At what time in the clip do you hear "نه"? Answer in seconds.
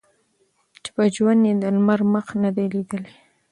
2.43-2.49